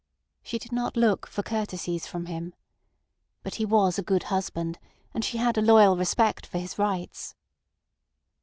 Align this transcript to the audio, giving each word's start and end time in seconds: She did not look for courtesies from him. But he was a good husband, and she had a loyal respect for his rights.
She 0.41 0.57
did 0.57 0.71
not 0.71 0.97
look 0.97 1.27
for 1.27 1.43
courtesies 1.43 2.07
from 2.07 2.25
him. 2.25 2.55
But 3.43 3.53
he 3.61 3.65
was 3.65 3.99
a 3.99 4.01
good 4.01 4.23
husband, 4.33 4.79
and 5.13 5.23
she 5.23 5.37
had 5.37 5.59
a 5.59 5.61
loyal 5.61 5.95
respect 5.95 6.47
for 6.47 6.57
his 6.57 6.79
rights. 6.79 7.35